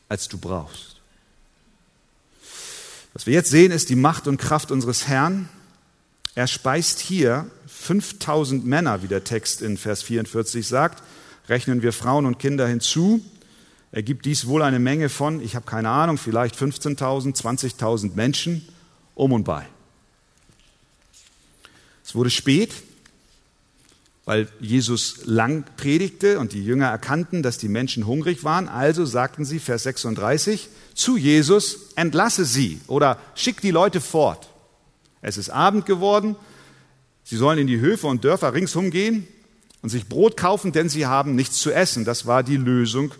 [0.08, 0.98] als du brauchst.
[3.14, 5.50] Was wir jetzt sehen, ist die Macht und Kraft unseres Herrn.
[6.36, 11.02] Er speist hier 5000 Männer, wie der Text in Vers 44 sagt.
[11.50, 13.26] Rechnen wir Frauen und Kinder hinzu,
[13.92, 18.77] ergibt dies wohl eine Menge von, ich habe keine Ahnung, vielleicht 15.000, 20.000 Menschen
[19.18, 19.66] um und bei.
[22.06, 22.72] Es wurde spät,
[24.24, 28.70] weil Jesus lang predigte und die Jünger erkannten, dass die Menschen hungrig waren.
[28.70, 34.50] Also sagten sie, Vers 36, zu Jesus, entlasse sie oder schick die Leute fort.
[35.22, 36.36] Es ist Abend geworden,
[37.24, 39.28] sie sollen in die Höfe und Dörfer ringsum gehen
[39.82, 42.06] und sich Brot kaufen, denn sie haben nichts zu essen.
[42.06, 43.14] Das war die Lösung,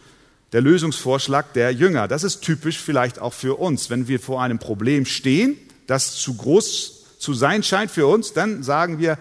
[0.52, 2.08] der Lösungsvorschlag der Jünger.
[2.08, 3.90] Das ist typisch vielleicht auch für uns.
[3.90, 5.58] Wenn wir vor einem Problem stehen,
[5.88, 9.18] das zu groß zu sein scheint für uns, dann sagen wir,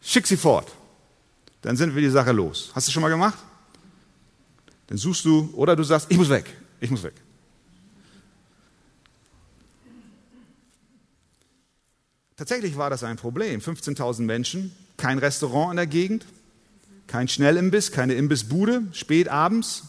[0.00, 0.72] schick sie fort
[1.62, 2.70] dann sind wir die Sache los.
[2.74, 3.38] Hast du schon mal gemacht?
[4.86, 6.46] Dann suchst du, oder du sagst, ich muss weg,
[6.80, 7.14] ich muss weg.
[12.36, 13.60] Tatsächlich war das ein Problem.
[13.60, 16.24] 15.000 Menschen, kein Restaurant in der Gegend,
[17.08, 19.82] kein Schnellimbiss, keine Imbissbude, spät abends.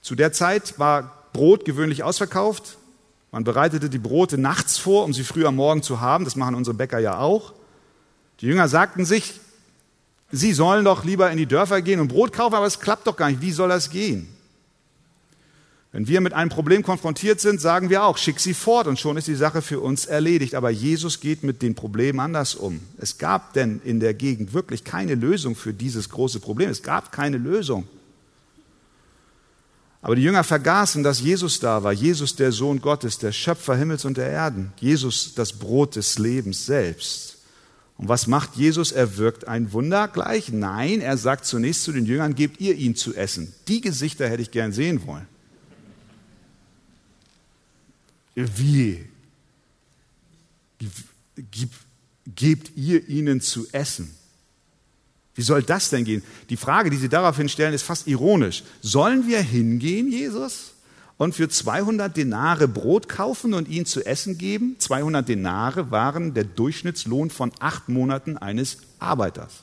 [0.00, 2.78] Zu der Zeit war Brot gewöhnlich ausverkauft.
[3.32, 6.24] Man bereitete die Brote nachts vor, um sie früh am Morgen zu haben.
[6.24, 7.54] Das machen unsere Bäcker ja auch.
[8.40, 9.40] Die Jünger sagten sich,
[10.30, 13.16] sie sollen doch lieber in die Dörfer gehen und Brot kaufen, aber es klappt doch
[13.16, 13.40] gar nicht.
[13.40, 14.28] Wie soll das gehen?
[15.92, 19.16] Wenn wir mit einem Problem konfrontiert sind, sagen wir auch, schick sie fort und schon
[19.16, 20.54] ist die Sache für uns erledigt.
[20.54, 22.80] Aber Jesus geht mit den Problemen anders um.
[22.98, 26.68] Es gab denn in der Gegend wirklich keine Lösung für dieses große Problem.
[26.68, 27.86] Es gab keine Lösung.
[30.02, 31.92] Aber die Jünger vergaßen, dass Jesus da war.
[31.92, 34.72] Jesus, der Sohn Gottes, der Schöpfer Himmels und der Erden.
[34.80, 37.38] Jesus, das Brot des Lebens selbst.
[37.96, 38.90] Und was macht Jesus?
[38.90, 40.50] Er wirkt ein Wunder gleich?
[40.50, 43.54] Nein, er sagt zunächst zu den Jüngern, gebt ihr ihn zu essen.
[43.68, 45.28] Die Gesichter hätte ich gern sehen wollen.
[48.34, 49.04] Wie?
[52.34, 54.12] Gebt ihr ihnen zu essen?
[55.34, 56.22] Wie soll das denn gehen?
[56.50, 58.64] Die Frage, die Sie daraufhin stellen, ist fast ironisch.
[58.82, 60.74] Sollen wir hingehen, Jesus,
[61.16, 64.76] und für 200 Denare Brot kaufen und ihnen zu essen geben?
[64.78, 69.62] 200 Denare waren der Durchschnittslohn von acht Monaten eines Arbeiters.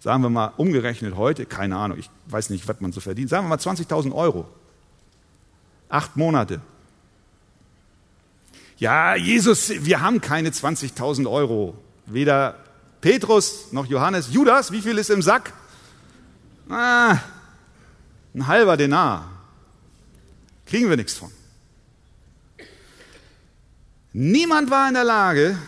[0.00, 3.46] Sagen wir mal umgerechnet heute, keine Ahnung, ich weiß nicht, was man so verdient, sagen
[3.46, 4.46] wir mal 20.000 Euro.
[5.88, 6.60] Acht Monate.
[8.76, 11.74] Ja, Jesus, wir haben keine 20.000 Euro.
[12.06, 12.63] Weder
[13.04, 14.32] Petrus noch Johannes.
[14.32, 15.52] Judas, wie viel ist im Sack?
[16.70, 17.18] Ah,
[18.34, 19.30] ein halber Denar.
[20.64, 21.30] Kriegen wir nichts von.
[24.14, 25.58] Niemand war in der Lage,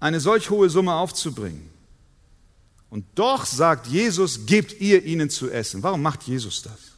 [0.00, 1.70] eine solch hohe Summe aufzubringen.
[2.90, 5.82] Und doch sagt Jesus, gebt ihr ihnen zu essen.
[5.82, 6.92] Warum macht Jesus das?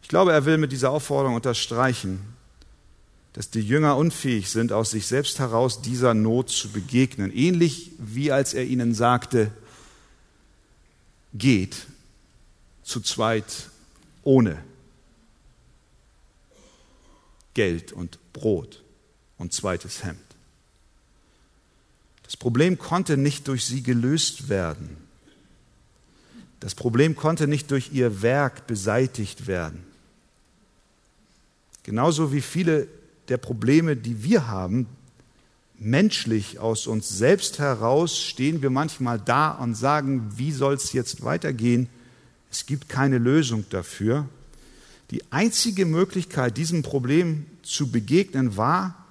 [0.00, 2.20] Ich glaube, er will mit dieser Aufforderung unterstreichen,
[3.32, 7.32] dass die Jünger unfähig sind, aus sich selbst heraus dieser Not zu begegnen.
[7.32, 9.52] Ähnlich wie als er ihnen sagte,
[11.32, 11.86] geht
[12.82, 13.70] zu zweit
[14.24, 14.62] ohne
[17.54, 18.82] Geld und Brot
[19.38, 20.18] und zweites Hemd.
[22.24, 24.96] Das Problem konnte nicht durch sie gelöst werden.
[26.60, 29.84] Das Problem konnte nicht durch ihr Werk beseitigt werden.
[31.82, 32.86] Genauso wie viele
[33.30, 34.86] der Probleme, die wir haben,
[35.78, 41.24] menschlich aus uns selbst heraus stehen wir manchmal da und sagen, wie soll es jetzt
[41.24, 41.88] weitergehen?
[42.50, 44.28] Es gibt keine Lösung dafür.
[45.10, 49.06] Die einzige Möglichkeit, diesem Problem zu begegnen, war,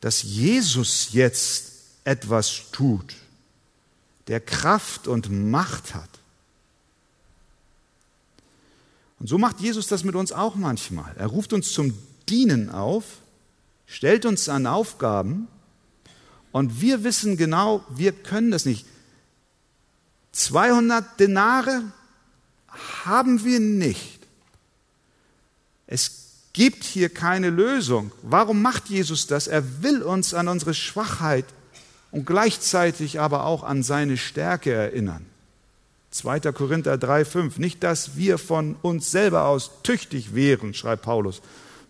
[0.00, 1.72] dass Jesus jetzt
[2.04, 3.14] etwas tut,
[4.28, 6.08] der Kraft und Macht hat.
[9.18, 11.14] Und so macht Jesus das mit uns auch manchmal.
[11.16, 11.94] Er ruft uns zum
[12.28, 13.04] Dienen auf
[13.86, 15.48] stellt uns an Aufgaben
[16.52, 18.86] und wir wissen genau, wir können das nicht.
[20.32, 21.82] 200 Denare
[23.04, 24.20] haben wir nicht.
[25.86, 28.12] Es gibt hier keine Lösung.
[28.22, 29.46] Warum macht Jesus das?
[29.46, 31.46] Er will uns an unsere Schwachheit
[32.10, 35.26] und gleichzeitig aber auch an seine Stärke erinnern.
[36.12, 36.52] 2.
[36.52, 37.60] Korinther 3,5.
[37.60, 41.42] Nicht, dass wir von uns selber aus tüchtig wären, schreibt Paulus,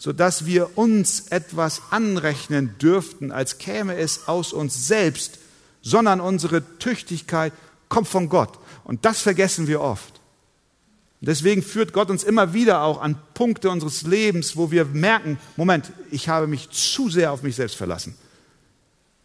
[0.05, 5.39] sodass wir uns etwas anrechnen dürften, als käme es aus uns selbst,
[5.81, 7.55] sondern unsere Tüchtigkeit
[7.89, 8.59] kommt von Gott.
[8.85, 10.21] Und das vergessen wir oft.
[11.23, 15.91] Deswegen führt Gott uns immer wieder auch an Punkte unseres Lebens, wo wir merken, Moment,
[16.11, 18.15] ich habe mich zu sehr auf mich selbst verlassen.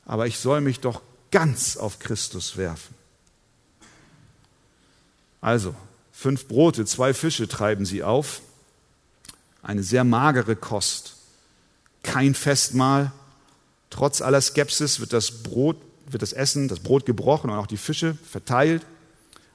[0.05, 2.95] Aber ich soll mich doch ganz auf Christus werfen.
[5.41, 5.75] Also,
[6.13, 8.43] fünf Brote, zwei Fische treiben sie auf
[9.61, 11.15] eine sehr magere Kost.
[12.03, 13.11] Kein Festmahl.
[13.89, 15.77] Trotz aller Skepsis wird das Brot,
[16.09, 18.85] wird das Essen, das Brot gebrochen und auch die Fische verteilt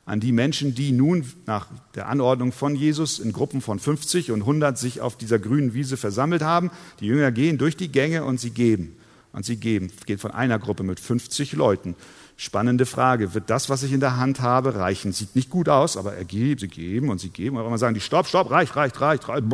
[0.06, 4.40] an die Menschen, die nun nach der Anordnung von Jesus in Gruppen von 50 und
[4.40, 6.70] 100 sich auf dieser grünen Wiese versammelt haben.
[7.00, 8.96] Die Jünger gehen durch die Gänge und sie geben.
[9.32, 9.90] Und sie geben.
[10.06, 11.96] Geht von einer Gruppe mit 50 Leuten.
[12.36, 13.34] Spannende Frage.
[13.34, 15.12] Wird das, was ich in der Hand habe, reichen?
[15.12, 17.56] Sieht nicht gut aus, aber er gibt, sie geben und sie geben.
[17.56, 19.44] Und man sagen die, stopp, stopp, reicht, reicht, reicht, reicht,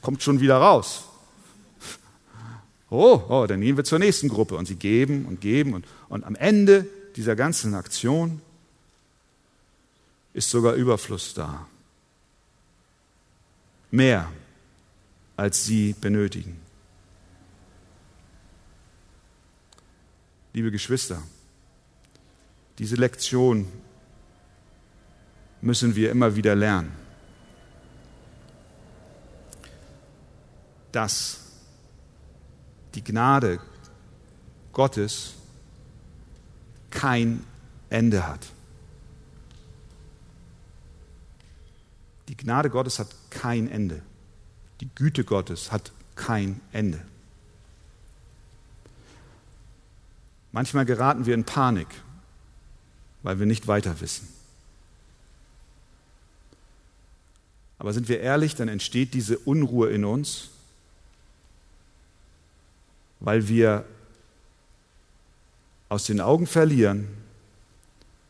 [0.00, 1.04] kommt schon wieder raus.
[2.90, 6.24] Oh, oh, dann gehen wir zur nächsten Gruppe und sie geben und geben und, und
[6.24, 8.40] am Ende dieser ganzen Aktion
[10.32, 11.66] ist sogar Überfluss da.
[13.92, 14.28] Mehr,
[15.36, 16.60] als sie benötigen.
[20.52, 21.22] Liebe Geschwister,
[22.80, 23.70] diese Lektion
[25.60, 26.90] müssen wir immer wieder lernen.
[30.90, 31.40] Dass
[32.94, 33.60] die Gnade
[34.72, 35.34] Gottes
[36.88, 37.44] kein
[37.90, 38.46] Ende hat.
[42.28, 44.00] Die Gnade Gottes hat kein Ende.
[44.80, 47.02] Die Güte Gottes hat kein Ende.
[50.50, 51.88] Manchmal geraten wir in Panik,
[53.22, 54.28] weil wir nicht weiter wissen.
[57.78, 60.50] Aber sind wir ehrlich, dann entsteht diese Unruhe in uns,
[63.20, 63.84] weil wir
[65.88, 67.08] aus den Augen verlieren,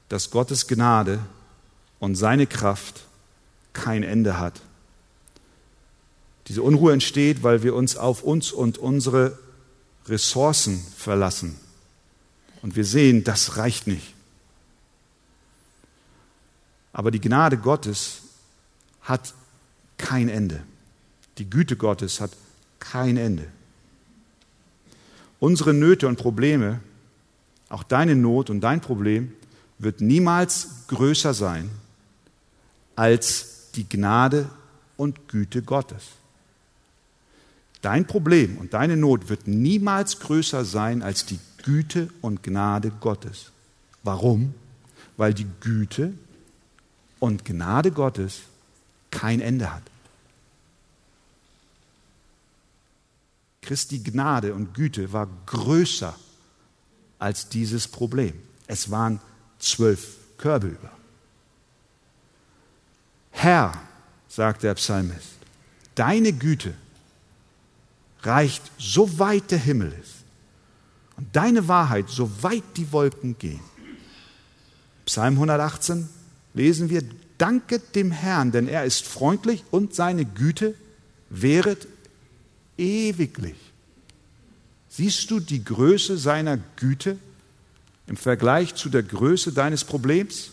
[0.09, 1.21] dass Gottes Gnade
[1.99, 3.03] und seine Kraft
[3.73, 4.61] kein Ende hat.
[6.47, 9.39] Diese Unruhe entsteht, weil wir uns auf uns und unsere
[10.07, 11.57] Ressourcen verlassen.
[12.63, 14.15] Und wir sehen, das reicht nicht.
[16.93, 18.23] Aber die Gnade Gottes
[19.03, 19.35] hat
[19.97, 20.63] kein Ende.
[21.39, 22.33] Die Güte Gottes hat
[22.79, 23.47] kein Ende.
[25.39, 26.81] Unsere Nöte und Probleme,
[27.69, 29.33] auch deine Not und dein Problem,
[29.79, 31.71] wird niemals größer sein
[32.97, 34.51] als die Gnade
[34.97, 36.09] und Güte Gottes.
[37.81, 43.53] Dein Problem und deine Not wird niemals größer sein als die Güte und Gnade Gottes.
[44.03, 44.53] Warum?
[45.17, 46.13] Weil die Güte
[47.21, 48.41] und Gnade Gottes
[49.13, 49.83] kein Ende hat.
[53.63, 56.17] Christi Gnade und Güte war größer
[57.21, 58.35] als dieses Problem.
[58.67, 59.21] Es waren
[59.61, 60.91] zwölf Körbe über.
[63.31, 63.75] Herr,
[64.29, 65.35] sagt der Psalmist,
[65.95, 66.75] deine Güte
[68.23, 70.25] reicht so weit der Himmel ist
[71.17, 73.61] und deine Wahrheit so weit die Wolken gehen.
[75.05, 76.09] Psalm 118
[76.55, 77.03] lesen wir,
[77.39, 80.75] danket dem Herrn, denn er ist freundlich und seine Güte
[81.31, 81.87] wäret
[82.77, 83.57] ewiglich.
[84.89, 87.17] Siehst du die Größe seiner Güte
[88.07, 90.51] im Vergleich zu der Größe deines Problems?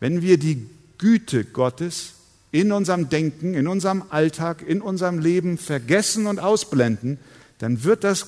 [0.00, 0.68] Wenn wir die
[0.98, 2.12] Güte Gottes
[2.52, 7.18] in unserem Denken, in unserem Alltag, in unserem Leben vergessen und ausblenden,
[7.58, 8.26] dann wird das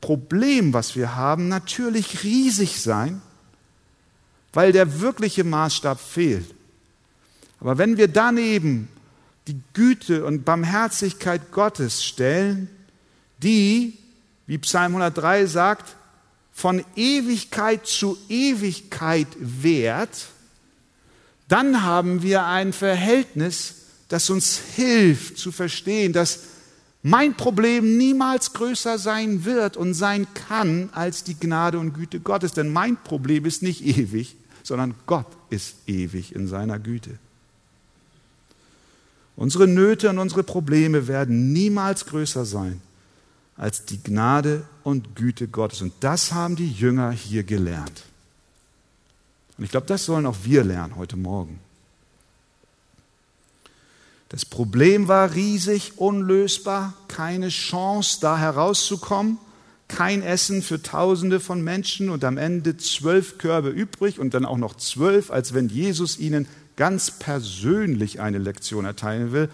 [0.00, 3.22] Problem, was wir haben, natürlich riesig sein,
[4.52, 6.54] weil der wirkliche Maßstab fehlt.
[7.60, 8.88] Aber wenn wir daneben
[9.46, 12.68] die Güte und Barmherzigkeit Gottes stellen,
[13.42, 13.98] die,
[14.46, 15.96] wie Psalm 103 sagt,
[16.52, 20.26] von Ewigkeit zu Ewigkeit währt,
[21.48, 23.74] dann haben wir ein Verhältnis,
[24.08, 26.40] das uns hilft zu verstehen, dass
[27.02, 32.52] mein Problem niemals größer sein wird und sein kann als die Gnade und Güte Gottes.
[32.52, 34.36] Denn mein Problem ist nicht ewig,
[34.72, 37.18] sondern Gott ist ewig in seiner Güte.
[39.36, 42.80] Unsere Nöte und unsere Probleme werden niemals größer sein
[43.54, 45.82] als die Gnade und Güte Gottes.
[45.82, 48.04] Und das haben die Jünger hier gelernt.
[49.58, 51.60] Und ich glaube, das sollen auch wir lernen heute Morgen.
[54.30, 59.36] Das Problem war riesig, unlösbar, keine Chance, da herauszukommen,
[59.96, 64.56] kein Essen für Tausende von Menschen und am Ende zwölf Körbe übrig und dann auch
[64.56, 69.50] noch zwölf, als wenn Jesus ihnen ganz persönlich eine Lektion erteilen will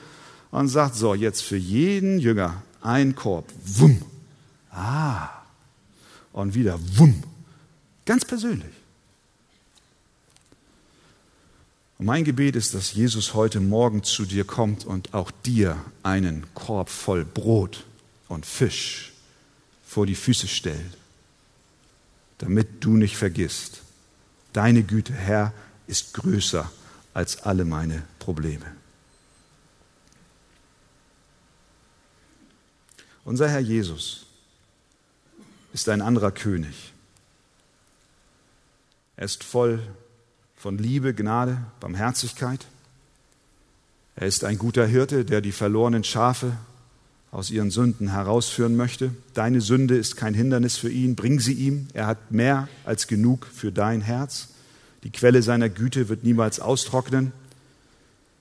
[0.53, 4.01] und sagt, so, jetzt für jeden Jünger ein Korb, wumm,
[4.71, 5.29] ah,
[6.33, 7.23] und wieder wumm,
[8.07, 8.75] ganz persönlich.
[11.99, 16.47] Und mein Gebet ist, dass Jesus heute Morgen zu dir kommt und auch dir einen
[16.55, 17.85] Korb voll Brot
[18.29, 19.13] und Fisch
[19.89, 20.99] vor die Füße stellt,
[22.37, 23.81] damit du nicht vergisst,
[24.53, 25.55] deine Güte, Herr,
[25.87, 26.71] ist größer
[27.15, 28.67] als alle meine Probleme.
[33.25, 34.27] Unser Herr Jesus
[35.73, 36.93] ist ein anderer König.
[39.17, 39.83] Er ist voll
[40.57, 42.67] von Liebe, Gnade, Barmherzigkeit.
[44.17, 46.59] Er ist ein guter Hirte, der die verlorenen Schafe
[47.31, 49.11] aus ihren Sünden herausführen möchte.
[49.35, 51.89] Deine Sünde ist kein Hindernis für ihn, bring sie ihm.
[51.93, 54.49] Er hat mehr als genug für dein Herz.
[55.05, 57.33] Die Quelle seiner Güte wird niemals austrocknen.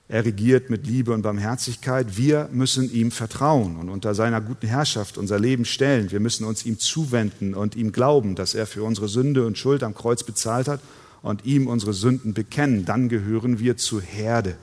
[0.10, 2.18] Er regiert mit Liebe und Barmherzigkeit.
[2.18, 6.12] Wir müssen ihm vertrauen und unter seiner guten Herrschaft unser Leben stellen.
[6.12, 9.84] Wir müssen uns ihm zuwenden und ihm glauben, dass er für unsere Sünde und Schuld
[9.84, 10.80] am Kreuz bezahlt hat
[11.22, 14.56] und ihm unsere Sünden bekennen, dann gehören wir zur Herde,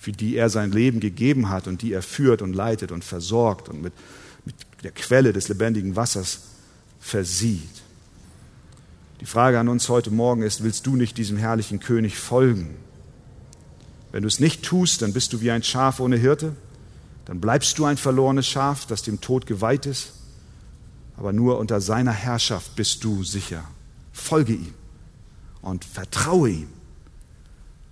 [0.00, 3.68] für die er sein Leben gegeben hat und die er führt und leitet und versorgt
[3.68, 3.92] und mit,
[4.46, 6.40] mit der Quelle des lebendigen Wassers
[6.98, 7.82] versieht.
[9.20, 12.76] Die Frage an uns heute Morgen ist, willst du nicht diesem herrlichen König folgen?
[14.10, 16.56] Wenn du es nicht tust, dann bist du wie ein Schaf ohne Hirte,
[17.26, 20.14] dann bleibst du ein verlorenes Schaf, das dem Tod geweiht ist,
[21.18, 23.64] aber nur unter seiner Herrschaft bist du sicher.
[24.14, 24.74] Folge ihm
[25.60, 26.68] und vertraue ihm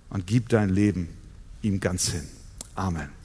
[0.09, 1.18] und gib dein Leben
[1.61, 2.27] ihm ganz hin.
[2.75, 3.18] Amen.